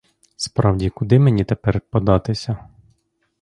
Справді, 0.35 0.89
куди 0.89 1.19
мені 1.19 1.43
тепер 1.45 1.81
податися? 1.81 2.57